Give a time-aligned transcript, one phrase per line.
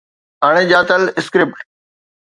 [0.47, 1.61] اڻڄاتل اسڪرپٽ